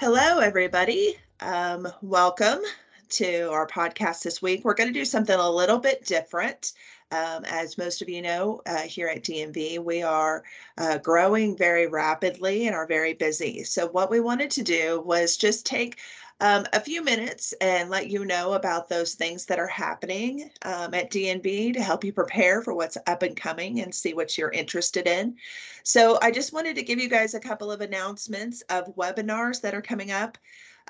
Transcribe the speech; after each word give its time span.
Hello, 0.00 0.38
everybody. 0.38 1.16
Um, 1.40 1.88
welcome 2.02 2.60
to 3.08 3.50
our 3.50 3.66
podcast 3.66 4.22
this 4.22 4.40
week. 4.40 4.64
We're 4.64 4.74
going 4.74 4.90
to 4.90 4.96
do 4.96 5.04
something 5.04 5.36
a 5.36 5.50
little 5.50 5.80
bit 5.80 6.04
different. 6.04 6.72
Um, 7.10 7.44
as 7.46 7.78
most 7.78 8.02
of 8.02 8.08
you 8.08 8.20
know, 8.20 8.60
uh, 8.66 8.82
here 8.82 9.08
at 9.08 9.22
DNV, 9.22 9.78
we 9.78 10.02
are 10.02 10.44
uh, 10.76 10.98
growing 10.98 11.56
very 11.56 11.86
rapidly 11.86 12.66
and 12.66 12.76
are 12.76 12.86
very 12.86 13.14
busy. 13.14 13.64
So, 13.64 13.88
what 13.88 14.10
we 14.10 14.20
wanted 14.20 14.50
to 14.52 14.62
do 14.62 15.00
was 15.00 15.36
just 15.36 15.64
take 15.64 15.98
um, 16.40 16.66
a 16.72 16.80
few 16.80 17.02
minutes 17.02 17.52
and 17.60 17.90
let 17.90 18.10
you 18.10 18.24
know 18.24 18.52
about 18.52 18.88
those 18.88 19.14
things 19.14 19.46
that 19.46 19.58
are 19.58 19.66
happening 19.66 20.50
um, 20.62 20.94
at 20.94 21.10
DNV 21.10 21.74
to 21.74 21.82
help 21.82 22.04
you 22.04 22.12
prepare 22.12 22.62
for 22.62 22.74
what's 22.74 22.96
up 23.06 23.22
and 23.22 23.36
coming 23.36 23.80
and 23.80 23.92
see 23.94 24.14
what 24.14 24.38
you're 24.38 24.50
interested 24.50 25.08
in. 25.08 25.36
So 25.82 26.18
I 26.22 26.30
just 26.30 26.52
wanted 26.52 26.76
to 26.76 26.82
give 26.82 27.00
you 27.00 27.08
guys 27.08 27.34
a 27.34 27.40
couple 27.40 27.72
of 27.72 27.80
announcements 27.80 28.62
of 28.70 28.94
webinars 28.94 29.60
that 29.62 29.74
are 29.74 29.82
coming 29.82 30.12
up. 30.12 30.38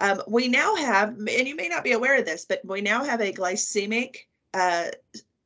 Um, 0.01 0.23
we 0.29 0.49
now 0.49 0.77
have, 0.77 1.11
and 1.11 1.49
you 1.49 1.57
may 1.57 1.69
not 1.69 1.85
be 1.85 1.93
aware 1.93 2.19
of 2.19 2.27
this, 2.27 2.45
but 2.45 2.61
we 2.65 2.81
now 2.81 3.05
have 3.05 3.21
a 3.21 3.33
glycemic 3.33 4.17
uh, 4.55 4.89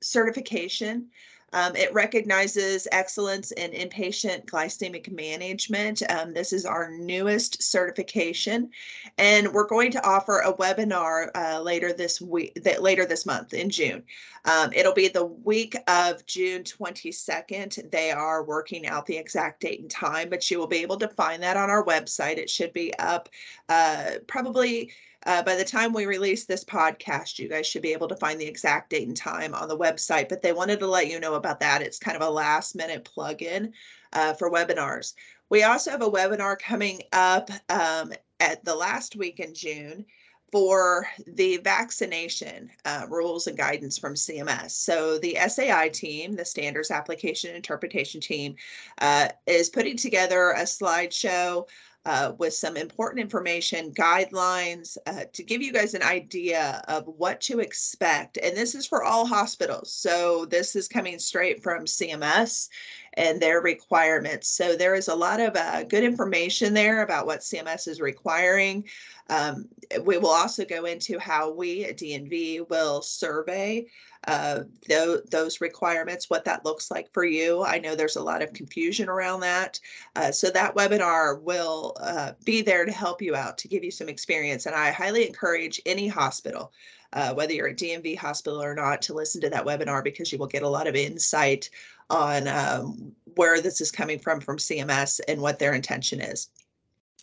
certification 0.02 1.08
um, 1.54 1.76
it 1.76 1.92
recognizes 1.92 2.88
excellence 2.92 3.52
in 3.52 3.72
inpatient 3.72 4.46
glycemic 4.46 5.12
management. 5.12 6.02
Um, 6.10 6.32
this 6.32 6.52
is 6.52 6.64
our 6.64 6.90
newest 6.90 7.62
certification, 7.62 8.70
and 9.18 9.52
we're 9.52 9.68
going 9.68 9.90
to 9.92 10.06
offer 10.06 10.38
a 10.38 10.54
webinar 10.54 11.28
uh, 11.34 11.60
later 11.60 11.92
this 11.92 12.22
week, 12.22 12.54
that 12.62 12.82
later 12.82 13.04
this 13.04 13.26
month 13.26 13.52
in 13.52 13.68
June. 13.68 14.02
Um, 14.46 14.72
it'll 14.72 14.94
be 14.94 15.08
the 15.08 15.26
week 15.26 15.76
of 15.88 16.24
June 16.24 16.64
22nd. 16.64 17.90
They 17.90 18.10
are 18.10 18.42
working 18.42 18.86
out 18.86 19.04
the 19.04 19.18
exact 19.18 19.60
date 19.60 19.80
and 19.80 19.90
time, 19.90 20.30
but 20.30 20.50
you 20.50 20.58
will 20.58 20.66
be 20.66 20.82
able 20.82 20.96
to 20.98 21.08
find 21.08 21.42
that 21.42 21.58
on 21.58 21.68
our 21.68 21.84
website. 21.84 22.38
It 22.38 22.48
should 22.48 22.72
be 22.72 22.94
up 22.98 23.28
uh, 23.68 24.12
probably 24.26 24.90
uh, 25.26 25.42
by 25.42 25.54
the 25.56 25.64
time 25.64 25.92
we 25.92 26.06
release 26.06 26.44
this 26.44 26.64
podcast, 26.64 27.38
you 27.38 27.48
guys 27.48 27.66
should 27.66 27.82
be 27.82 27.92
able 27.92 28.08
to 28.08 28.16
find 28.16 28.40
the 28.40 28.46
exact 28.46 28.90
date 28.90 29.06
and 29.06 29.16
time 29.16 29.54
on 29.54 29.68
the 29.68 29.78
website. 29.78 30.28
But 30.28 30.42
they 30.42 30.52
wanted 30.52 30.80
to 30.80 30.86
let 30.86 31.08
you 31.08 31.20
know 31.20 31.34
about 31.34 31.60
that. 31.60 31.82
It's 31.82 31.98
kind 31.98 32.16
of 32.16 32.22
a 32.22 32.30
last 32.30 32.74
minute 32.74 33.04
plug-in 33.04 33.72
uh, 34.12 34.34
for 34.34 34.50
webinars. 34.50 35.14
We 35.48 35.62
also 35.64 35.90
have 35.90 36.02
a 36.02 36.10
webinar 36.10 36.58
coming 36.58 37.02
up 37.12 37.50
um, 37.68 38.12
at 38.40 38.64
the 38.64 38.74
last 38.74 39.16
week 39.16 39.38
in 39.38 39.54
June 39.54 40.06
for 40.50 41.06
the 41.26 41.56
vaccination 41.58 42.70
uh, 42.84 43.06
rules 43.08 43.46
and 43.46 43.56
guidance 43.56 43.98
from 43.98 44.14
CMS. 44.14 44.72
So 44.72 45.18
the 45.18 45.38
SAI 45.48 45.88
team, 45.88 46.36
the 46.36 46.44
Standards 46.44 46.90
Application 46.90 47.56
Interpretation 47.56 48.20
team, 48.20 48.56
uh, 49.00 49.28
is 49.46 49.70
putting 49.70 49.96
together 49.96 50.50
a 50.50 50.62
slideshow 50.64 51.66
uh, 52.04 52.32
with 52.38 52.52
some 52.52 52.76
important 52.76 53.20
information, 53.20 53.92
guidelines 53.92 54.96
uh, 55.06 55.24
to 55.32 55.42
give 55.42 55.62
you 55.62 55.72
guys 55.72 55.94
an 55.94 56.02
idea 56.02 56.82
of 56.88 57.06
what 57.06 57.40
to 57.42 57.60
expect. 57.60 58.38
And 58.38 58.56
this 58.56 58.74
is 58.74 58.86
for 58.86 59.04
all 59.04 59.24
hospitals. 59.24 59.92
So 59.92 60.44
this 60.46 60.74
is 60.74 60.88
coming 60.88 61.18
straight 61.18 61.62
from 61.62 61.84
CMS 61.84 62.68
and 63.14 63.40
their 63.40 63.60
requirements. 63.60 64.48
So 64.48 64.74
there 64.74 64.94
is 64.94 65.08
a 65.08 65.14
lot 65.14 65.38
of 65.38 65.54
uh, 65.54 65.84
good 65.84 66.02
information 66.02 66.74
there 66.74 67.02
about 67.02 67.26
what 67.26 67.40
CMS 67.40 67.86
is 67.86 68.00
requiring. 68.00 68.84
Um, 69.28 69.68
we 70.04 70.18
will 70.18 70.30
also 70.30 70.64
go 70.64 70.86
into 70.86 71.18
how 71.18 71.52
we 71.52 71.84
at 71.84 71.98
DNV 71.98 72.68
will 72.68 73.02
survey 73.02 73.86
uh, 74.28 74.60
th- 74.86 75.24
those 75.30 75.60
requirements, 75.60 76.30
what 76.30 76.44
that 76.44 76.64
looks 76.64 76.90
like 76.90 77.12
for 77.12 77.24
you. 77.24 77.62
I 77.64 77.78
know 77.78 77.94
there's 77.94 78.16
a 78.16 78.22
lot 78.22 78.42
of 78.42 78.52
confusion 78.52 79.08
around 79.08 79.40
that. 79.40 79.80
Uh, 80.14 80.30
so 80.30 80.50
that 80.50 80.74
webinar 80.74 81.40
will 81.40 81.96
uh, 82.00 82.32
be 82.44 82.62
there 82.62 82.84
to 82.84 82.92
help 82.92 83.20
you 83.20 83.34
out, 83.34 83.58
to 83.58 83.68
give 83.68 83.82
you 83.82 83.90
some 83.90 84.08
experience. 84.08 84.66
And 84.66 84.74
I 84.74 84.90
highly 84.90 85.26
encourage 85.26 85.80
any 85.86 86.06
hospital, 86.06 86.72
uh, 87.12 87.34
whether 87.34 87.52
you're 87.52 87.68
a 87.68 87.74
DNV 87.74 88.16
hospital 88.16 88.62
or 88.62 88.74
not, 88.74 89.02
to 89.02 89.14
listen 89.14 89.40
to 89.40 89.50
that 89.50 89.66
webinar 89.66 90.04
because 90.04 90.30
you 90.30 90.38
will 90.38 90.46
get 90.46 90.62
a 90.62 90.68
lot 90.68 90.86
of 90.86 90.94
insight 90.94 91.68
on 92.08 92.46
um, 92.46 93.12
where 93.34 93.60
this 93.60 93.80
is 93.80 93.90
coming 93.90 94.18
from 94.18 94.40
from 94.40 94.58
CMS 94.58 95.20
and 95.26 95.40
what 95.40 95.58
their 95.58 95.74
intention 95.74 96.20
is. 96.20 96.48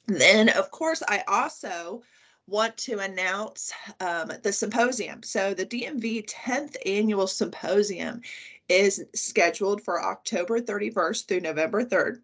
Then, 0.08 0.50
of 0.50 0.72
course, 0.72 1.04
I 1.08 1.24
also 1.28 2.02
want 2.50 2.76
to 2.78 3.00
announce 3.00 3.72
um, 4.00 4.32
the 4.44 4.52
symposium. 4.52 5.24
So 5.24 5.54
the 5.54 5.66
DNV 5.66 6.30
10th 6.30 6.76
annual 6.86 7.28
symposium 7.28 8.22
is 8.68 9.04
scheduled 9.14 9.82
for 9.82 10.04
October 10.04 10.60
31st 10.60 11.28
through 11.28 11.42
November 11.42 11.84
3rd. 11.84 12.20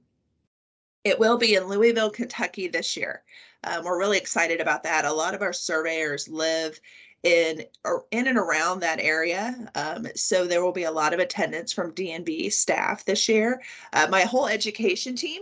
It 1.04 1.20
will 1.20 1.38
be 1.38 1.56
in 1.56 1.68
Louisville, 1.68 2.10
Kentucky 2.10 2.68
this 2.68 2.98
year. 2.98 3.24
Um, 3.64 3.84
we're 3.84 4.00
really 4.00 4.18
excited 4.18 4.60
about 4.62 4.84
that. 4.84 5.06
A 5.06 5.14
lot 5.14 5.34
of 5.34 5.42
our 5.42 5.54
surveyors 5.54 6.28
live 6.28 6.80
in 7.24 7.64
or 7.84 8.06
in 8.12 8.28
and 8.28 8.38
around 8.38 8.80
that 8.80 9.00
area. 9.00 9.70
Um, 9.74 10.08
so 10.16 10.46
there 10.46 10.64
will 10.64 10.72
be 10.72 10.84
a 10.84 10.92
lot 10.92 11.14
of 11.14 11.20
attendance 11.20 11.74
from 11.74 11.94
DNV 11.94 12.54
staff 12.54 13.06
this 13.06 13.28
year. 13.28 13.62
Uh, 13.94 14.08
my 14.10 14.22
whole 14.22 14.48
education 14.48 15.16
team 15.16 15.42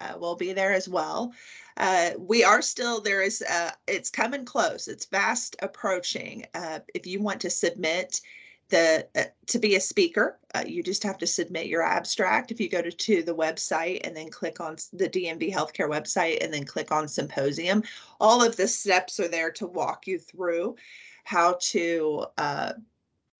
uh, 0.00 0.14
will 0.18 0.36
be 0.36 0.52
there 0.52 0.72
as 0.72 0.88
well 0.88 1.32
uh, 1.76 2.10
we 2.18 2.44
are 2.44 2.62
still 2.62 3.00
there 3.00 3.22
is 3.22 3.42
uh, 3.42 3.70
it's 3.86 4.10
coming 4.10 4.44
close. 4.44 4.88
It's 4.88 5.04
fast 5.04 5.56
approaching. 5.60 6.46
Uh, 6.54 6.80
if 6.94 7.06
you 7.06 7.20
want 7.20 7.40
to 7.40 7.50
submit 7.50 8.20
the 8.68 9.06
uh, 9.16 9.24
to 9.46 9.58
be 9.58 9.76
a 9.76 9.80
speaker 9.80 10.38
uh, 10.54 10.64
you 10.66 10.82
just 10.82 11.02
have 11.02 11.18
to 11.18 11.26
submit 11.26 11.66
your 11.66 11.82
abstract. 11.82 12.50
If 12.50 12.60
you 12.60 12.68
go 12.68 12.80
to, 12.80 12.90
to 12.90 13.22
the 13.22 13.34
website 13.34 14.00
and 14.04 14.16
then 14.16 14.30
click 14.30 14.60
on 14.60 14.76
the 14.92 15.08
dnv 15.08 15.52
healthcare 15.52 15.90
website 15.90 16.42
and 16.42 16.52
then 16.52 16.64
click 16.64 16.92
on 16.92 17.08
symposium 17.08 17.82
all 18.20 18.42
of 18.42 18.56
the 18.56 18.68
steps 18.68 19.20
are 19.20 19.28
there 19.28 19.50
to 19.52 19.66
walk 19.66 20.06
you 20.06 20.18
through 20.18 20.76
how 21.24 21.56
to 21.60 22.26
uh, 22.38 22.72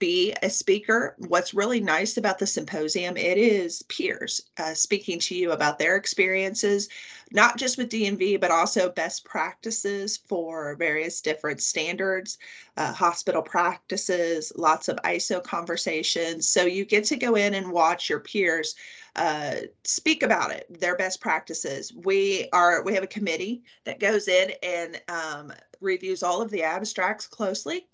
be 0.04 0.34
a 0.42 0.50
speaker. 0.50 1.14
What's 1.16 1.54
really 1.54 1.80
nice 1.80 2.18
about 2.18 2.38
the 2.38 2.46
symposium, 2.46 3.16
it 3.16 3.38
is 3.38 3.82
peers 3.84 4.42
uh, 4.58 4.74
speaking 4.74 5.18
to 5.20 5.34
you 5.34 5.52
about 5.52 5.78
their 5.78 5.96
experiences, 5.96 6.90
not 7.32 7.56
just 7.56 7.78
with 7.78 7.88
DNV, 7.88 8.38
but 8.38 8.50
also 8.50 8.90
best 8.90 9.24
practices 9.24 10.18
for 10.18 10.74
various 10.74 11.22
different 11.22 11.62
standards, 11.62 12.36
uh, 12.76 12.92
hospital 12.92 13.40
practices, 13.40 14.52
lots 14.56 14.90
of 14.90 14.98
ISO 15.06 15.42
conversations. 15.42 16.46
So 16.46 16.66
you 16.66 16.84
get 16.84 17.04
to 17.04 17.16
go 17.16 17.36
in 17.36 17.54
and 17.54 17.72
watch 17.72 18.10
your 18.10 18.20
peers 18.20 18.74
uh, 19.16 19.54
speak 19.84 20.22
about 20.22 20.50
it, 20.50 20.66
their 20.68 20.98
best 20.98 21.22
practices. 21.22 21.94
We 21.94 22.50
are 22.52 22.82
we 22.82 22.92
have 22.92 23.04
a 23.04 23.06
committee 23.06 23.62
that 23.84 24.00
goes 24.00 24.28
in 24.28 24.52
and 24.62 25.00
um, 25.08 25.50
reviews 25.80 26.22
all 26.22 26.42
of 26.42 26.50
the 26.50 26.62
abstracts 26.62 27.26
closely 27.26 27.86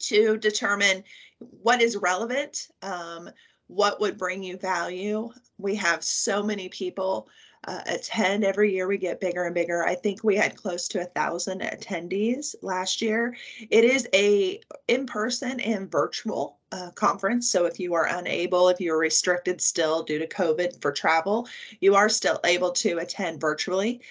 to 0.00 0.36
determine 0.36 1.04
what 1.38 1.80
is 1.80 1.96
relevant, 1.96 2.68
um, 2.82 3.30
what 3.66 4.00
would 4.00 4.18
bring 4.18 4.42
you 4.42 4.56
value. 4.56 5.30
We 5.58 5.74
have 5.76 6.04
so 6.04 6.42
many 6.42 6.68
people 6.68 7.28
uh, 7.66 7.80
attend 7.86 8.44
every 8.44 8.72
year. 8.72 8.86
We 8.86 8.98
get 8.98 9.20
bigger 9.20 9.44
and 9.44 9.54
bigger. 9.54 9.86
I 9.86 9.94
think 9.94 10.22
we 10.22 10.36
had 10.36 10.56
close 10.56 10.86
to 10.88 11.00
a 11.00 11.06
thousand 11.06 11.62
attendees 11.62 12.54
last 12.62 13.00
year. 13.00 13.34
It 13.70 13.84
is 13.84 14.06
a 14.14 14.60
in-person 14.88 15.60
and 15.60 15.90
virtual 15.90 16.58
uh, 16.72 16.90
conference. 16.90 17.50
So 17.50 17.64
if 17.64 17.80
you 17.80 17.94
are 17.94 18.06
unable, 18.06 18.68
if 18.68 18.80
you're 18.80 18.98
restricted 18.98 19.60
still 19.60 20.02
due 20.02 20.18
to 20.18 20.26
COVID 20.26 20.82
for 20.82 20.92
travel, 20.92 21.48
you 21.80 21.94
are 21.94 22.08
still 22.08 22.40
able 22.44 22.72
to 22.72 22.98
attend 22.98 23.40
virtually. 23.40 24.02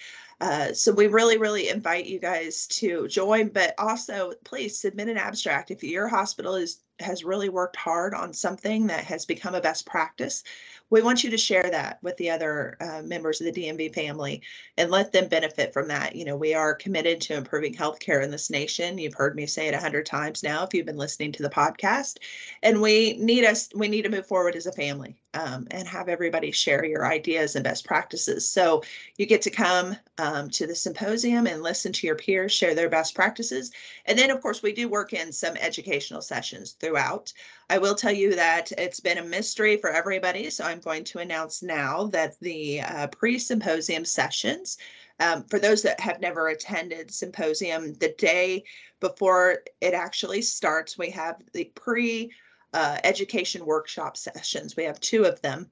Uh, 0.44 0.74
so 0.74 0.92
we 0.92 1.06
really, 1.06 1.38
really 1.38 1.70
invite 1.70 2.04
you 2.04 2.18
guys 2.18 2.66
to 2.66 3.08
join, 3.08 3.48
but 3.48 3.74
also 3.78 4.34
please 4.44 4.78
submit 4.78 5.08
an 5.08 5.16
abstract. 5.16 5.70
If 5.70 5.82
your 5.82 6.06
hospital 6.06 6.54
is 6.54 6.82
has 7.00 7.24
really 7.24 7.48
worked 7.48 7.76
hard 7.76 8.14
on 8.14 8.32
something 8.32 8.86
that 8.86 9.04
has 9.04 9.24
become 9.24 9.54
a 9.54 9.60
best 9.60 9.86
practice, 9.86 10.44
we 10.90 11.02
want 11.02 11.24
you 11.24 11.30
to 11.30 11.36
share 11.36 11.68
that 11.70 11.98
with 12.02 12.16
the 12.18 12.30
other 12.30 12.76
uh, 12.80 13.02
members 13.02 13.40
of 13.40 13.52
the 13.52 13.62
DNV 13.62 13.92
family 13.94 14.42
and 14.76 14.90
let 14.90 15.12
them 15.12 15.28
benefit 15.28 15.72
from 15.72 15.88
that. 15.88 16.14
You 16.14 16.24
know, 16.24 16.36
we 16.36 16.54
are 16.54 16.74
committed 16.74 17.20
to 17.22 17.34
improving 17.34 17.74
healthcare 17.74 18.22
in 18.22 18.30
this 18.30 18.50
nation. 18.50 18.98
You've 18.98 19.14
heard 19.14 19.34
me 19.34 19.46
say 19.46 19.66
it 19.66 19.74
a 19.74 19.80
hundred 19.80 20.06
times 20.06 20.42
now 20.42 20.62
if 20.62 20.72
you've 20.72 20.86
been 20.86 20.96
listening 20.96 21.32
to 21.32 21.42
the 21.42 21.50
podcast, 21.50 22.18
and 22.62 22.80
we 22.80 23.16
need 23.18 23.44
us. 23.44 23.70
We 23.74 23.88
need 23.88 24.02
to 24.02 24.10
move 24.10 24.26
forward 24.26 24.54
as 24.54 24.66
a 24.66 24.72
family 24.72 25.16
um, 25.34 25.66
and 25.70 25.88
have 25.88 26.08
everybody 26.08 26.50
share 26.50 26.84
your 26.84 27.06
ideas 27.06 27.56
and 27.56 27.64
best 27.64 27.84
practices. 27.84 28.48
So 28.48 28.82
you 29.16 29.26
get 29.26 29.42
to 29.42 29.50
come 29.50 29.96
um, 30.18 30.48
to 30.50 30.66
the 30.66 30.74
symposium 30.74 31.46
and 31.46 31.62
listen 31.62 31.92
to 31.92 32.06
your 32.06 32.16
peers 32.16 32.52
share 32.52 32.74
their 32.74 32.88
best 32.88 33.14
practices. 33.14 33.72
And 34.06 34.18
then, 34.18 34.30
of 34.30 34.40
course, 34.40 34.62
we 34.62 34.72
do 34.72 34.88
work 34.88 35.12
in 35.12 35.32
some 35.32 35.56
educational 35.56 36.22
sessions 36.22 36.76
throughout. 36.84 37.32
I 37.70 37.78
will 37.78 37.94
tell 37.94 38.12
you 38.12 38.34
that 38.34 38.72
it's 38.72 39.00
been 39.00 39.18
a 39.18 39.24
mystery 39.24 39.78
for 39.78 39.90
everybody. 39.90 40.50
So 40.50 40.64
I'm 40.64 40.80
going 40.80 41.04
to 41.04 41.18
announce 41.18 41.62
now 41.62 42.04
that 42.08 42.38
the 42.40 42.82
uh, 42.82 43.06
pre 43.08 43.38
symposium 43.38 44.04
sessions. 44.04 44.76
Um, 45.20 45.44
for 45.44 45.58
those 45.58 45.82
that 45.82 46.00
have 46.00 46.20
never 46.20 46.48
attended 46.48 47.10
symposium, 47.10 47.94
the 47.94 48.14
day 48.18 48.64
before 49.00 49.60
it 49.80 49.94
actually 49.94 50.42
starts, 50.42 50.98
we 50.98 51.10
have 51.10 51.36
the 51.52 51.70
pre 51.74 52.32
uh, 52.74 52.98
education 53.04 53.64
workshop 53.64 54.16
sessions. 54.16 54.76
We 54.76 54.84
have 54.84 55.00
two 55.00 55.24
of 55.24 55.40
them. 55.40 55.70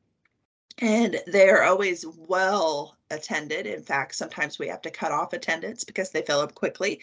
And 0.78 1.20
they're 1.26 1.64
always 1.64 2.04
well 2.06 2.96
attended. 3.10 3.66
In 3.66 3.82
fact, 3.82 4.14
sometimes 4.14 4.58
we 4.58 4.68
have 4.68 4.82
to 4.82 4.90
cut 4.90 5.12
off 5.12 5.32
attendance 5.32 5.84
because 5.84 6.10
they 6.10 6.22
fill 6.22 6.40
up 6.40 6.54
quickly. 6.54 7.00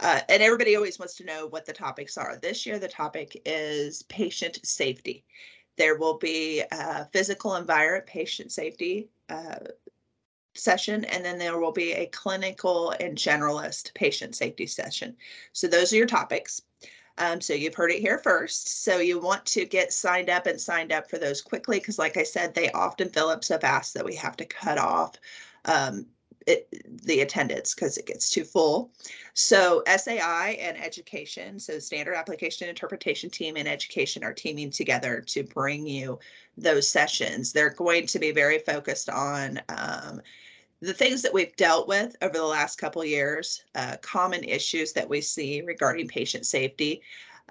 Uh, 0.00 0.20
and 0.28 0.42
everybody 0.42 0.76
always 0.76 0.98
wants 0.98 1.14
to 1.16 1.24
know 1.24 1.46
what 1.48 1.66
the 1.66 1.72
topics 1.72 2.16
are. 2.16 2.36
This 2.36 2.64
year, 2.64 2.78
the 2.78 2.88
topic 2.88 3.40
is 3.44 4.04
patient 4.04 4.60
safety. 4.64 5.24
There 5.76 5.96
will 5.96 6.18
be 6.18 6.62
a 6.70 7.08
physical 7.12 7.56
environment 7.56 8.06
patient 8.06 8.52
safety 8.52 9.08
uh, 9.28 9.58
session, 10.54 11.04
and 11.04 11.24
then 11.24 11.38
there 11.38 11.58
will 11.58 11.72
be 11.72 11.92
a 11.92 12.06
clinical 12.06 12.90
and 13.00 13.16
generalist 13.16 13.94
patient 13.94 14.34
safety 14.34 14.66
session. 14.66 15.16
So 15.52 15.66
those 15.66 15.92
are 15.92 15.96
your 15.96 16.06
topics. 16.06 16.62
Um, 17.18 17.40
so 17.40 17.52
you've 17.52 17.74
heard 17.74 17.90
it 17.90 18.00
here 18.00 18.18
first. 18.18 18.84
So 18.84 18.98
you 18.98 19.20
want 19.20 19.44
to 19.46 19.64
get 19.64 19.92
signed 19.92 20.30
up 20.30 20.46
and 20.46 20.60
signed 20.60 20.92
up 20.92 21.10
for 21.10 21.18
those 21.18 21.42
quickly 21.42 21.78
because, 21.78 21.98
like 21.98 22.16
I 22.16 22.22
said, 22.22 22.54
they 22.54 22.70
often 22.72 23.08
fill 23.08 23.28
up 23.28 23.44
so 23.44 23.58
fast 23.58 23.94
that 23.94 24.04
we 24.04 24.14
have 24.16 24.36
to 24.36 24.44
cut 24.44 24.78
off 24.78 25.16
um, 25.64 26.06
it, 26.46 26.68
the 27.04 27.20
attendance 27.20 27.74
because 27.74 27.98
it 27.98 28.06
gets 28.06 28.30
too 28.30 28.44
full. 28.44 28.90
So 29.34 29.82
SAI 29.86 30.56
and 30.60 30.82
education, 30.82 31.58
so 31.58 31.78
standard 31.78 32.14
application 32.14 32.68
interpretation 32.68 33.28
team 33.30 33.56
and 33.56 33.68
education 33.68 34.24
are 34.24 34.32
teaming 34.32 34.70
together 34.70 35.20
to 35.26 35.42
bring 35.42 35.86
you 35.86 36.18
those 36.56 36.88
sessions. 36.88 37.52
They're 37.52 37.70
going 37.70 38.06
to 38.06 38.18
be 38.18 38.30
very 38.30 38.60
focused 38.60 39.10
on 39.10 39.60
um, 39.68 40.22
the 40.80 40.94
things 40.94 41.22
that 41.22 41.34
we've 41.34 41.56
dealt 41.56 41.88
with 41.88 42.16
over 42.22 42.34
the 42.34 42.44
last 42.44 42.78
couple 42.78 43.04
years, 43.04 43.64
uh, 43.74 43.96
common 44.00 44.44
issues 44.44 44.92
that 44.92 45.08
we 45.08 45.20
see 45.20 45.60
regarding 45.62 46.06
patient 46.06 46.46
safety. 46.46 47.02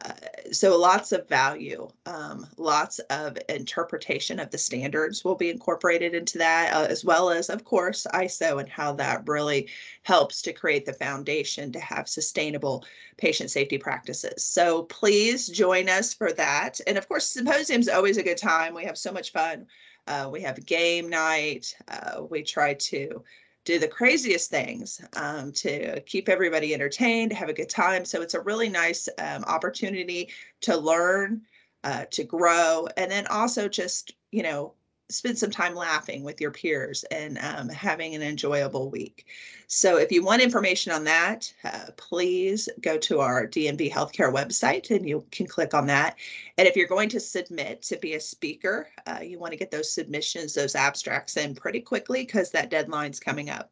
Uh, 0.06 0.12
so 0.52 0.78
lots 0.78 1.12
of 1.12 1.28
value, 1.28 1.90
um, 2.06 2.46
lots 2.58 3.00
of 3.10 3.36
interpretation 3.50 4.40
of 4.40 4.52
the 4.52 4.58
standards 4.58 5.26
will 5.26 5.36
be 5.36 5.50
incorporated 5.50 6.14
into 6.14 6.38
that, 6.38 6.72
uh, 6.72 6.86
as 6.88 7.04
well 7.04 7.32
as, 7.32 7.50
of 7.50 7.64
course, 7.64 8.06
ISO 8.14 8.60
and 8.60 8.70
how 8.70 8.94
that 8.94 9.28
really 9.28 9.68
helps 10.04 10.42
to 10.44 10.54
create 10.54 10.86
the 10.86 10.94
foundation 10.94 11.72
to 11.72 11.80
have 11.80 12.08
sustainable 12.08 12.86
patient 13.18 13.50
safety 13.50 13.80
practices. 13.80 14.46
So 14.46 14.84
please 14.84 15.48
join 15.48 15.90
us 15.90 16.14
for 16.14 16.32
that. 16.34 16.80
And 16.86 16.96
of 16.98 17.10
course, 17.10 17.26
symposium 17.26 17.82
is 17.82 17.90
always 17.90 18.18
a 18.18 18.24
good 18.24 18.38
time. 18.38 18.76
We 18.76 18.86
have 18.86 19.00
so 19.00 19.12
much 19.12 19.32
fun 19.32 19.66
uh, 20.08 20.30
we 20.32 20.42
have 20.42 20.66
game 20.66 21.10
night. 21.10 21.76
Uh, 21.88 22.24
we 22.30 22.44
try 22.44 22.74
to 22.74 23.24
do 23.66 23.80
the 23.80 23.88
craziest 23.88 24.50
things 24.50 25.02
um, 25.18 25.52
to 25.52 26.00
keep 26.02 26.30
everybody 26.30 26.74
entertained, 26.74 27.34
have 27.34 27.50
a 27.50 27.54
good 27.54 27.70
time. 27.70 28.06
So 28.06 28.22
it's 28.22 28.34
a 28.34 28.40
really 28.40 28.70
nice 28.70 29.10
um, 29.18 29.44
opportunity 29.44 30.30
to 30.62 30.78
learn, 30.78 31.42
uh, 31.84 32.06
to 32.12 32.24
grow, 32.24 32.88
and 32.96 33.12
then 33.12 33.28
also 33.28 33.68
just, 33.68 34.14
you 34.32 34.42
know, 34.42 34.74
spend 35.10 35.38
some 35.38 35.52
time 35.52 35.74
laughing 35.74 36.24
with 36.24 36.42
your 36.42 36.52
peers 36.52 37.06
and 37.12 37.38
um, 37.38 37.70
having 37.70 38.14
an 38.14 38.22
enjoyable 38.22 38.90
week. 38.90 39.26
So 39.68 39.98
if 39.98 40.12
you 40.12 40.24
want 40.24 40.42
information 40.42 40.92
on 40.92 41.04
that, 41.06 41.54
uh, 41.64 41.92
please 41.96 42.68
go 42.82 42.98
to 43.00 43.20
our 43.22 43.48
DNV 43.48 43.92
Healthcare 43.92 44.34
website 44.34 44.92
and 44.92 45.08
you 45.08 45.26
can 45.32 45.48
click 45.48 45.74
on 45.74 45.88
that. 45.88 46.18
And 46.58 46.68
if 46.68 46.76
you're 46.76 46.88
going 46.88 47.10
to 47.10 47.20
submit 47.20 47.82
to 47.84 47.98
be 47.98 48.16
a 48.16 48.20
speaker, 48.20 48.90
uh, 49.06 49.20
you 49.22 49.40
want 49.40 49.52
to 49.52 49.58
get 49.58 49.72
those 49.72 49.94
submissions, 49.94 50.54
those 50.54 50.76
abstracts 50.76 51.38
in 51.38 51.56
pretty 51.56 51.80
quickly 51.80 52.26
because 52.26 52.52
that 52.52 52.70
deadline's 52.70 53.20
coming 53.20 53.50
up. 53.50 53.72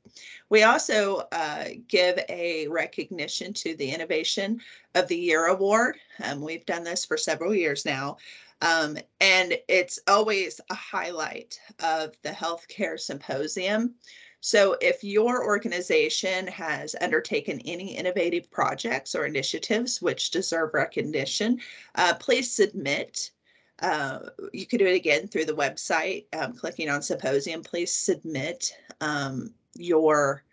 We 0.50 0.64
also 0.64 1.28
uh, 1.32 1.66
give 1.88 2.20
a 2.30 2.68
recognition 2.68 3.54
to 3.54 3.76
the 3.76 3.90
Innovation 3.90 4.62
of 4.96 5.08
the 5.08 5.18
Year 5.18 5.48
Award. 5.48 5.98
Um, 6.24 6.42
we've 6.42 6.66
done 6.66 6.84
this 6.84 7.04
for 7.06 7.18
several 7.18 7.54
years 7.54 7.86
now. 7.86 8.18
Um, 8.62 8.98
and 9.20 9.58
it's 9.68 10.00
always 10.08 10.62
a 10.70 10.76
highlight 10.76 11.60
of 11.80 12.16
the 12.24 12.30
healthcare 12.30 13.00
symposium. 13.00 13.96
So 14.40 14.78
if 14.80 15.04
your 15.04 15.44
organization 15.44 16.48
has 16.48 16.96
undertaken 17.02 17.60
any 17.66 17.96
innovative 17.96 18.50
projects 18.52 19.16
or 19.16 19.26
initiatives 19.26 20.02
which 20.02 20.32
deserve 20.32 20.74
recognition, 20.74 21.60
uh, 21.96 22.14
please 22.20 22.54
submit. 22.54 23.32
Uh, 23.80 24.20
you 24.54 24.66
can 24.66 24.80
do 24.80 24.86
it 24.86 24.96
again 24.96 25.28
through 25.28 25.46
the 25.46 25.56
website, 25.56 26.26
um, 26.40 26.54
clicking 26.54 26.90
on 26.90 27.02
symposium. 27.02 27.62
Please 27.62 27.92
submit 27.92 28.78
um, 29.02 29.54
your 29.74 30.45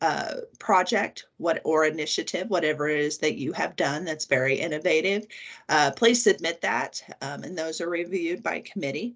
uh, 0.00 0.34
project 0.58 1.26
what 1.38 1.60
or 1.64 1.86
initiative, 1.86 2.48
whatever 2.50 2.88
it 2.88 3.00
is 3.00 3.18
that 3.18 3.38
you 3.38 3.52
have 3.52 3.76
done 3.76 4.04
that's 4.04 4.26
very 4.26 4.56
innovative, 4.56 5.26
uh, 5.68 5.90
please 5.96 6.22
submit 6.22 6.60
that. 6.60 7.02
Um, 7.22 7.42
and 7.44 7.56
those 7.56 7.80
are 7.80 7.88
reviewed 7.88 8.42
by 8.42 8.60
committee. 8.60 9.14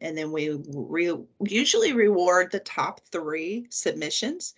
And 0.00 0.16
then 0.16 0.32
we 0.32 0.60
re 0.68 1.16
usually 1.44 1.92
reward 1.92 2.50
the 2.50 2.60
top 2.60 3.00
three 3.10 3.66
submissions 3.70 4.54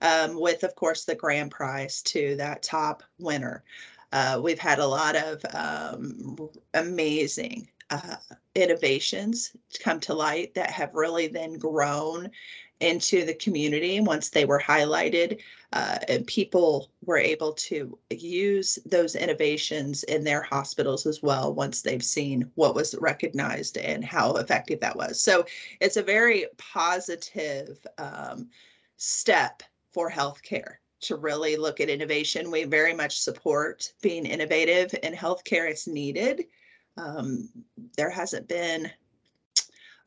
um, 0.00 0.40
with, 0.40 0.62
of 0.64 0.74
course, 0.74 1.04
the 1.04 1.14
grand 1.14 1.50
prize 1.50 2.02
to 2.02 2.36
that 2.36 2.62
top 2.62 3.02
winner. 3.18 3.64
Uh, 4.12 4.40
we've 4.42 4.58
had 4.58 4.78
a 4.78 4.86
lot 4.86 5.16
of 5.16 5.44
um, 5.54 6.48
amazing 6.74 7.68
uh, 7.90 8.16
innovations 8.54 9.52
come 9.82 10.00
to 10.00 10.14
light 10.14 10.54
that 10.54 10.70
have 10.70 10.94
really 10.94 11.26
then 11.26 11.54
grown 11.54 12.30
into 12.80 13.24
the 13.24 13.34
community 13.34 14.00
once 14.00 14.30
they 14.30 14.44
were 14.44 14.58
highlighted 14.58 15.40
uh, 15.72 15.98
and 16.08 16.26
people 16.26 16.90
were 17.04 17.18
able 17.18 17.52
to 17.52 17.96
use 18.10 18.78
those 18.86 19.14
innovations 19.14 20.02
in 20.04 20.24
their 20.24 20.42
hospitals 20.42 21.06
as 21.06 21.22
well 21.22 21.54
once 21.54 21.82
they've 21.82 22.04
seen 22.04 22.50
what 22.54 22.74
was 22.74 22.94
recognized 23.00 23.76
and 23.76 24.04
how 24.04 24.34
effective 24.34 24.80
that 24.80 24.96
was. 24.96 25.20
So 25.20 25.44
it's 25.80 25.96
a 25.96 26.02
very 26.02 26.46
positive 26.56 27.78
um, 27.98 28.48
step 28.96 29.62
for 29.92 30.10
healthcare 30.10 30.76
to 31.02 31.16
really 31.16 31.56
look 31.56 31.80
at 31.80 31.88
innovation. 31.88 32.50
We 32.50 32.64
very 32.64 32.94
much 32.94 33.18
support 33.18 33.92
being 34.02 34.26
innovative 34.26 34.94
in 35.02 35.14
healthcare. 35.14 35.70
It's 35.70 35.86
needed. 35.86 36.44
Um, 36.96 37.48
there 37.96 38.10
hasn't 38.10 38.48
been 38.48 38.90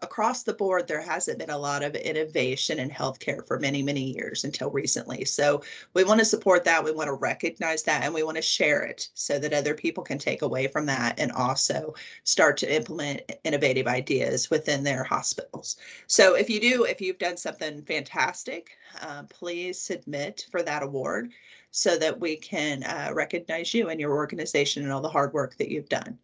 across 0.03 0.43
the 0.43 0.53
board, 0.53 0.87
there 0.87 1.01
hasn't 1.01 1.39
been 1.39 1.49
a 1.49 1.57
lot 1.57 1.81
of 1.81 1.95
innovation 1.95 2.77
in 2.79 2.89
healthcare 2.89 3.47
for 3.47 3.59
many, 3.59 3.81
many 3.81 4.13
years 4.13 4.43
until 4.43 4.69
recently. 4.69 5.25
So 5.25 5.63
we 5.93 6.03
want 6.03 6.19
to 6.19 6.25
support 6.25 6.63
that. 6.65 6.83
We 6.83 6.91
want 6.91 7.07
to 7.07 7.13
recognize 7.13 7.83
that 7.83 8.03
and 8.03 8.13
we 8.13 8.23
want 8.23 8.35
to 8.35 8.41
share 8.41 8.83
it 8.83 9.09
so 9.13 9.39
that 9.39 9.53
other 9.53 9.73
people 9.73 10.03
can 10.03 10.17
take 10.17 10.41
away 10.41 10.67
from 10.67 10.85
that 10.87 11.19
and 11.19 11.31
also 11.31 11.95
start 12.23 12.57
to 12.57 12.75
implement 12.75 13.21
innovative 13.43 13.87
ideas 13.87 14.49
within 14.49 14.83
their 14.83 15.03
hospitals. 15.03 15.77
So 16.07 16.35
if 16.35 16.49
you 16.49 16.59
do, 16.59 16.83
if 16.83 17.01
you've 17.01 17.17
done 17.17 17.37
something 17.37 17.81
fantastic, 17.83 18.71
uh, 19.01 19.23
please 19.23 19.79
submit 19.79 20.45
for 20.51 20.61
that 20.63 20.83
award 20.83 21.31
so 21.71 21.97
that 21.97 22.19
we 22.19 22.35
can 22.35 22.83
uh, 22.83 23.09
recognize 23.13 23.73
you 23.73 23.89
and 23.89 23.99
your 23.99 24.13
organization 24.13 24.83
and 24.83 24.91
all 24.91 25.01
the 25.01 25.09
hard 25.09 25.33
work 25.33 25.57
that 25.57 25.69
you've 25.69 25.89
done. 25.89 26.19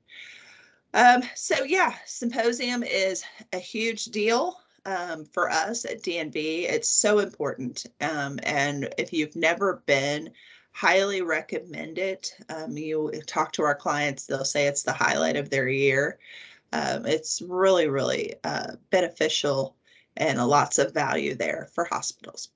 Um, 0.93 1.23
so 1.35 1.63
yeah, 1.63 1.95
symposium 2.05 2.83
is 2.83 3.23
a 3.53 3.59
huge 3.59 4.05
deal 4.05 4.59
um, 4.85 5.25
for 5.25 5.49
us 5.49 5.85
at 5.85 6.01
DNV. 6.01 6.63
It's 6.63 6.89
so 6.89 7.19
important. 7.19 7.85
Um, 8.01 8.39
and 8.43 8.93
if 8.97 9.13
you've 9.13 9.35
never 9.35 9.83
been, 9.85 10.31
highly 10.71 11.21
recommend 11.21 11.97
it. 11.97 12.33
Um, 12.49 12.77
you 12.77 13.11
talk 13.27 13.51
to 13.53 13.63
our 13.63 13.75
clients, 13.75 14.25
they'll 14.25 14.45
say 14.45 14.67
it's 14.67 14.83
the 14.83 14.93
highlight 14.93 15.35
of 15.35 15.49
their 15.49 15.67
year. 15.67 16.19
Um, 16.71 17.05
it's 17.05 17.41
really, 17.41 17.87
really 17.87 18.35
uh, 18.43 18.73
beneficial 18.89 19.75
and 20.17 20.39
lots 20.45 20.77
of 20.77 20.93
value 20.93 21.35
there 21.35 21.69
for 21.73 21.85
hospitals. 21.85 22.49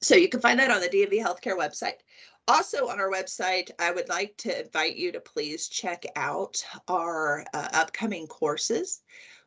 So 0.00 0.14
you 0.14 0.28
can 0.28 0.40
find 0.40 0.58
that 0.60 0.70
on 0.70 0.80
the 0.80 0.88
DNV 0.88 1.22
Healthcare 1.22 1.56
website. 1.56 2.00
Also 2.48 2.88
on 2.88 2.98
our 2.98 3.10
website, 3.10 3.70
I 3.78 3.90
would 3.90 4.08
like 4.08 4.34
to 4.38 4.64
invite 4.64 4.96
you 4.96 5.12
to 5.12 5.20
please 5.20 5.68
check 5.68 6.06
out 6.16 6.64
our 6.88 7.44
uh, 7.52 7.68
upcoming 7.74 8.26
courses. 8.26 9.02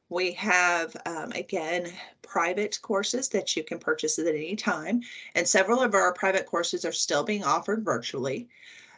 We 0.10 0.34
have, 0.34 0.96
um, 1.08 1.31
again, 1.31 1.91
private 2.22 2.77
courses 2.84 3.27
that 3.29 3.58
you 3.58 3.63
can 3.63 3.79
purchase 3.79 4.20
at 4.20 4.27
any 4.27 4.55
time, 4.55 5.01
and 5.34 5.48
several 5.48 5.81
of 5.81 5.96
our 5.96 6.13
private 6.13 6.46
courses 6.46 6.86
are 6.86 6.91
still 6.91 7.24
being 7.24 7.43
offered 7.43 7.84
virtually. 7.84 8.48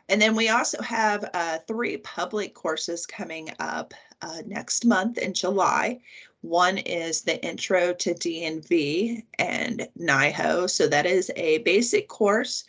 And 0.10 0.22
then 0.22 0.36
we 0.36 0.50
also 0.50 0.82
have 0.82 1.30
uh, 1.34 1.60
three 1.66 1.96
public 1.96 2.54
courses 2.54 3.06
coming 3.06 3.52
up 3.60 3.94
uh, 4.22 4.42
next 4.46 4.84
month 4.84 5.18
in 5.18 5.34
July. 5.34 6.02
One 6.42 6.78
is 6.78 7.22
the 7.22 7.42
Intro 7.42 7.94
to 7.94 8.14
DNV 8.14 9.24
and 9.40 9.88
NIAHO. 9.98 10.70
So 10.70 10.88
that 10.88 11.06
is 11.06 11.32
a 11.38 11.60
basic 11.60 12.10
course 12.10 12.66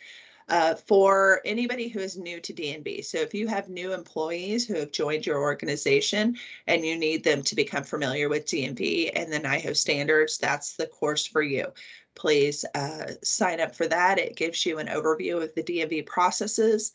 uh, 0.47 0.75
for 0.75 1.41
anybody 1.45 1.87
who 1.87 1.99
is 1.99 2.17
new 2.17 2.39
to 2.39 2.53
DNV. 2.53 3.03
So 3.03 3.17
if 3.17 3.33
you 3.33 3.47
have 3.47 3.67
new 3.67 3.93
employees 3.93 4.67
who 4.67 4.75
have 4.75 4.91
joined 4.91 5.25
your 5.25 5.39
organization 5.39 6.37
and 6.67 6.85
you 6.85 6.97
need 6.97 7.23
them 7.23 7.41
to 7.43 7.55
become 7.55 7.83
familiar 7.83 8.29
with 8.29 8.45
DNV 8.45 9.11
and 9.15 9.31
the 9.31 9.39
NIAHO 9.39 9.75
standards, 9.75 10.37
that's 10.37 10.75
the 10.75 10.87
course 10.87 11.25
for 11.25 11.41
you. 11.41 11.65
Please 12.13 12.63
uh, 12.75 13.07
sign 13.23 13.59
up 13.59 13.75
for 13.75 13.87
that. 13.87 14.19
It 14.19 14.35
gives 14.35 14.65
you 14.65 14.77
an 14.77 14.87
overview 14.87 15.43
of 15.43 15.53
the 15.55 15.63
DNV 15.63 16.05
processes 16.05 16.93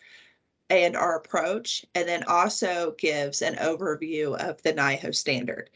and 0.70 0.96
our 0.96 1.16
approach, 1.16 1.84
and 1.96 2.08
then 2.08 2.22
also 2.28 2.94
gives 2.96 3.42
an 3.42 3.56
overview 3.56 4.36
of 4.36 4.62
the 4.62 4.72
NIAHO 4.72 5.12
standard. 5.12 5.68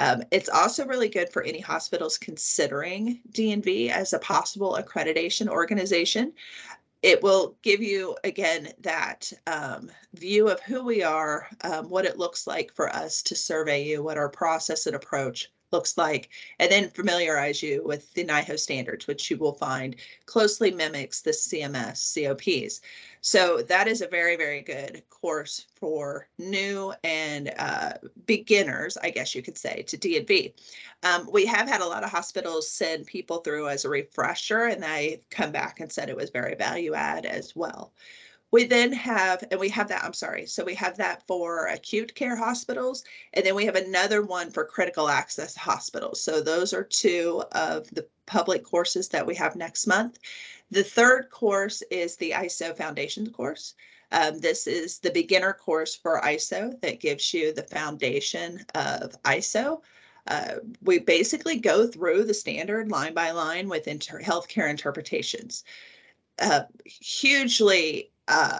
Um, 0.00 0.24
it's 0.32 0.48
also 0.48 0.86
really 0.86 1.08
good 1.08 1.32
for 1.32 1.44
any 1.44 1.60
hospitals 1.60 2.18
considering 2.18 3.20
DNV 3.30 3.90
as 3.90 4.12
a 4.12 4.18
possible 4.18 4.76
accreditation 4.80 5.46
organization. 5.46 6.32
It 7.04 7.22
will 7.22 7.58
give 7.60 7.82
you, 7.82 8.16
again, 8.24 8.72
that 8.80 9.30
um, 9.46 9.90
view 10.14 10.48
of 10.48 10.58
who 10.60 10.82
we 10.82 11.02
are, 11.02 11.46
um, 11.60 11.90
what 11.90 12.06
it 12.06 12.16
looks 12.16 12.46
like 12.46 12.72
for 12.74 12.88
us 12.88 13.20
to 13.24 13.36
survey 13.36 13.84
you, 13.84 14.02
what 14.02 14.16
our 14.16 14.30
process 14.30 14.86
and 14.86 14.96
approach 14.96 15.52
looks 15.74 15.98
like, 15.98 16.30
and 16.58 16.70
then 16.70 16.88
familiarize 16.88 17.62
you 17.62 17.82
with 17.84 18.14
the 18.14 18.24
NIAHO 18.24 18.58
standards, 18.58 19.06
which 19.06 19.30
you 19.30 19.36
will 19.36 19.52
find 19.52 19.96
closely 20.24 20.70
mimics 20.70 21.20
the 21.20 21.32
CMS 21.32 22.14
COPs. 22.14 22.80
So 23.20 23.62
that 23.62 23.88
is 23.88 24.00
a 24.00 24.06
very, 24.06 24.36
very 24.36 24.60
good 24.60 25.02
course 25.10 25.66
for 25.74 26.28
new 26.38 26.94
and 27.02 27.52
uh, 27.58 27.94
beginners, 28.26 28.96
I 29.02 29.10
guess 29.10 29.34
you 29.34 29.42
could 29.42 29.58
say, 29.58 29.82
to 29.82 29.96
DNV. 29.96 30.52
Um, 31.02 31.28
we 31.32 31.44
have 31.46 31.66
had 31.68 31.80
a 31.80 31.86
lot 31.86 32.04
of 32.04 32.10
hospitals 32.10 32.70
send 32.70 33.06
people 33.06 33.38
through 33.38 33.68
as 33.68 33.84
a 33.84 33.88
refresher, 33.88 34.66
and 34.66 34.82
they 34.82 35.22
come 35.30 35.52
back 35.52 35.80
and 35.80 35.90
said 35.90 36.08
it 36.08 36.16
was 36.16 36.30
very 36.30 36.54
value 36.54 36.94
add 36.94 37.26
as 37.26 37.56
well. 37.56 37.92
We 38.54 38.62
then 38.62 38.92
have, 38.92 39.42
and 39.50 39.58
we 39.58 39.68
have 39.70 39.88
that, 39.88 40.04
I'm 40.04 40.12
sorry, 40.12 40.46
so 40.46 40.62
we 40.62 40.76
have 40.76 40.96
that 40.98 41.26
for 41.26 41.66
acute 41.66 42.14
care 42.14 42.36
hospitals, 42.36 43.02
and 43.32 43.44
then 43.44 43.56
we 43.56 43.64
have 43.64 43.74
another 43.74 44.22
one 44.22 44.52
for 44.52 44.64
critical 44.64 45.08
access 45.08 45.56
hospitals. 45.56 46.22
So 46.22 46.40
those 46.40 46.72
are 46.72 46.84
two 46.84 47.42
of 47.50 47.90
the 47.90 48.06
public 48.26 48.62
courses 48.62 49.08
that 49.08 49.26
we 49.26 49.34
have 49.34 49.56
next 49.56 49.88
month. 49.88 50.20
The 50.70 50.84
third 50.84 51.30
course 51.30 51.82
is 51.90 52.14
the 52.14 52.30
ISO 52.30 52.76
Foundations 52.76 53.30
course. 53.30 53.74
Um, 54.12 54.38
this 54.38 54.68
is 54.68 55.00
the 55.00 55.10
beginner 55.10 55.52
course 55.52 55.96
for 55.96 56.20
ISO 56.20 56.80
that 56.80 57.00
gives 57.00 57.34
you 57.34 57.52
the 57.52 57.64
foundation 57.64 58.64
of 58.76 59.20
ISO. 59.24 59.82
Uh, 60.28 60.58
we 60.80 61.00
basically 61.00 61.58
go 61.58 61.88
through 61.88 62.22
the 62.22 62.34
standard 62.34 62.88
line 62.88 63.14
by 63.14 63.32
line 63.32 63.68
with 63.68 63.88
inter- 63.88 64.20
healthcare 64.20 64.70
interpretations. 64.70 65.64
Uh, 66.38 66.62
hugely 66.84 68.12
uh, 68.28 68.58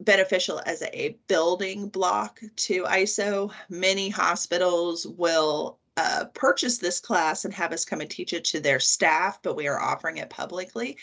beneficial 0.00 0.60
as 0.66 0.82
a 0.82 1.16
building 1.28 1.88
block 1.88 2.40
to 2.56 2.84
ISO. 2.84 3.52
Many 3.68 4.08
hospitals 4.08 5.06
will 5.06 5.78
uh, 5.96 6.26
purchase 6.34 6.78
this 6.78 7.00
class 7.00 7.44
and 7.44 7.54
have 7.54 7.72
us 7.72 7.84
come 7.84 8.00
and 8.00 8.10
teach 8.10 8.32
it 8.32 8.44
to 8.44 8.60
their 8.60 8.80
staff, 8.80 9.40
but 9.42 9.56
we 9.56 9.66
are 9.66 9.80
offering 9.80 10.18
it 10.18 10.30
publicly. 10.30 10.98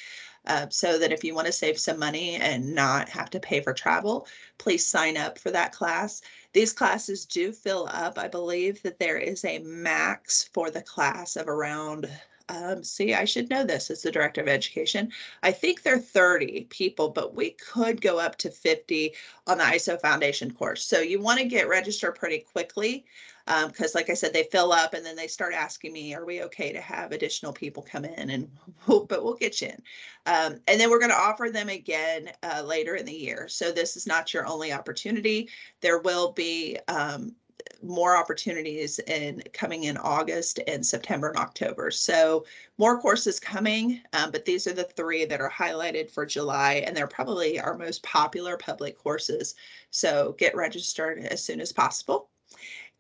Uh, 0.46 0.68
so 0.70 1.00
that 1.00 1.14
if 1.14 1.24
you 1.24 1.34
want 1.34 1.48
to 1.48 1.54
save 1.54 1.80
some 1.80 1.98
money 1.98 2.36
and 2.36 2.76
not 2.76 3.08
have 3.08 3.30
to 3.30 3.40
pay 3.40 3.62
for 3.62 3.74
travel, 3.74 4.28
please 4.58 4.86
sign 4.86 5.16
up 5.16 5.40
for 5.40 5.52
that 5.52 5.72
class. 5.72 6.22
These 6.52 6.74
classes 6.74 7.26
do 7.26 7.54
fill 7.54 7.88
up. 7.90 8.20
I 8.20 8.28
believe 8.28 8.82
that 8.84 9.00
there 9.00 9.18
is 9.18 9.46
a 9.46 9.60
max 9.60 10.50
for 10.54 10.70
the 10.70 10.82
class 10.82 11.38
of 11.38 11.48
around 11.48 12.10
um, 12.54 12.84
see, 12.84 13.16
I 13.16 13.26
should 13.26 13.50
know 13.50 13.64
this 13.64 13.90
as 13.90 14.04
the 14.04 14.12
director 14.12 14.42
of 14.42 14.48
education. 14.48 15.12
I 15.42 15.52
think 15.52 15.82
they're 15.82 15.98
30 15.98 16.68
people, 16.70 17.10
but 17.10 17.34
we 17.34 17.52
could 17.52 18.00
go 18.00 18.20
up 18.20 18.38
to 18.38 18.52
50 18.52 19.14
on 19.48 19.58
the 19.58 19.64
ISO 19.64 20.00
Foundation 20.00 20.52
course. 20.54 20.86
So 20.86 21.00
you 21.00 21.20
want 21.20 21.40
to 21.40 21.46
get 21.46 21.68
registered 21.68 22.16
pretty 22.16 22.40
quickly 22.40 23.06
because, 23.46 23.96
um, 23.96 24.00
like 24.00 24.10
I 24.10 24.14
said, 24.14 24.34
they 24.34 24.44
fill 24.44 24.72
up 24.72 24.94
and 24.94 25.06
then 25.06 25.16
they 25.16 25.28
start 25.28 25.54
asking 25.54 25.92
me, 25.92 26.14
"Are 26.14 26.26
we 26.26 26.44
okay 26.44 26.72
to 26.72 26.80
have 26.80 27.12
additional 27.12 27.52
people 27.52 27.84
come 27.84 28.06
in?" 28.06 28.30
And 28.30 28.50
we'll, 28.88 29.06
but 29.06 29.24
we'll 29.24 29.34
get 29.34 29.60
you 29.60 29.70
in. 29.70 29.82
Um, 30.28 30.60
and 30.68 30.80
then 30.80 30.90
we're 30.90 31.00
going 31.00 31.12
to 31.12 31.18
offer 31.18 31.50
them 31.50 31.70
again 31.70 32.32
uh, 32.44 32.62
later 32.64 32.96
in 32.96 33.06
the 33.06 33.12
year. 33.12 33.48
So 33.50 33.72
this 33.72 33.98
is 33.98 34.08
not 34.08 34.34
your 34.34 34.46
only 34.46 34.72
opportunity. 34.72 35.50
There 35.82 36.00
will 36.00 36.32
be 36.32 36.78
um, 36.88 37.36
more 37.82 38.16
opportunities 38.16 39.00
in 39.00 39.42
coming 39.54 39.84
in 39.84 39.98
August 39.98 40.60
and 40.68 40.86
September 40.86 41.30
and 41.30 41.38
October. 41.38 41.92
So 41.92 42.46
more 42.78 43.00
courses 43.00 43.40
coming, 43.40 44.02
um, 44.14 44.32
but 44.32 44.46
these 44.46 44.68
are 44.68 44.74
the 44.74 44.84
three 44.84 45.26
that 45.26 45.42
are 45.42 45.50
highlighted 45.50 46.10
for 46.10 46.26
July, 46.26 46.84
and 46.86 46.96
they're 46.96 47.08
probably 47.08 47.60
our 47.60 47.78
most 47.78 48.04
popular 48.04 48.58
public 48.58 48.98
courses. 48.98 49.56
So 49.90 50.36
get 50.38 50.56
registered 50.56 51.20
as 51.20 51.44
soon 51.44 51.62
as 51.62 51.72
possible. 51.72 52.30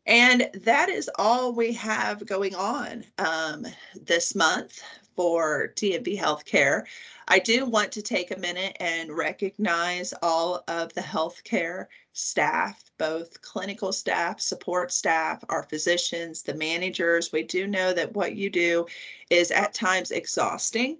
And 0.05 0.50
that 0.53 0.89
is 0.89 1.10
all 1.17 1.53
we 1.53 1.72
have 1.74 2.25
going 2.25 2.55
on 2.55 3.05
um, 3.17 3.65
this 3.95 4.36
month 4.36 4.81
for 5.15 5.72
DNV 5.75 6.17
Healthcare. 6.17 6.83
I 7.27 7.39
do 7.39 7.65
want 7.65 7.91
to 7.93 8.01
take 8.01 8.31
a 8.31 8.39
minute 8.39 8.75
and 8.79 9.15
recognize 9.15 10.13
all 10.22 10.63
of 10.67 10.93
the 10.93 11.01
healthcare 11.01 11.88
staff, 12.12 12.83
both 12.98 13.41
clinical 13.41 13.93
staff, 13.93 14.41
support 14.41 14.91
staff, 14.91 15.43
our 15.50 15.63
physicians, 15.63 16.41
the 16.41 16.53
managers. 16.53 17.31
We 17.31 17.43
do 17.43 17.65
know 17.67 17.93
that 17.93 18.13
what 18.13 18.36
you 18.36 18.50
do 18.50 18.86
is 19.29 19.51
at 19.51 19.74
times 19.74 20.12
exhausting 20.12 20.98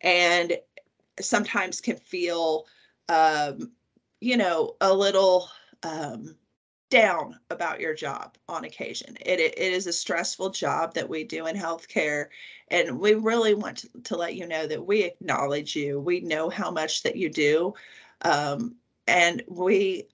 and 0.00 0.56
sometimes 1.20 1.80
can 1.80 1.96
feel, 1.96 2.66
um, 3.08 3.72
you 4.20 4.36
know, 4.36 4.76
a 4.80 4.92
little 4.92 5.48
um, 5.82 6.36
down 6.94 7.36
about 7.50 7.80
your 7.80 7.92
job 7.92 8.36
on 8.48 8.64
occasion. 8.64 9.16
It, 9.26 9.40
it 9.40 9.58
is 9.58 9.88
a 9.88 9.92
stressful 9.92 10.50
job 10.50 10.94
that 10.94 11.08
we 11.08 11.24
do 11.24 11.46
in 11.46 11.56
healthcare. 11.56 12.26
And 12.68 13.00
we 13.00 13.14
really 13.14 13.54
want 13.54 13.78
to, 13.78 13.88
to 14.04 14.16
let 14.16 14.36
you 14.36 14.46
know 14.46 14.68
that 14.68 14.86
we 14.86 15.02
acknowledge 15.02 15.74
you. 15.74 15.98
We 15.98 16.20
know 16.20 16.48
how 16.48 16.70
much 16.70 17.02
that 17.02 17.16
you 17.16 17.30
do. 17.30 17.74
Um, 18.22 18.76
and 19.08 19.42
we 19.48 20.04